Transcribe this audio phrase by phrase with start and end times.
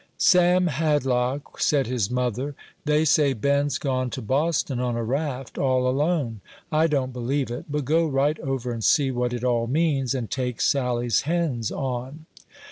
[0.17, 2.55] "Sam Hadlock," said his mother,
[2.85, 6.41] "they say Ben's gone to Boston on a raft, all alone.
[6.71, 10.31] I don't believe it; but go right over and see what it all means, and
[10.31, 12.25] take Sally's hens on."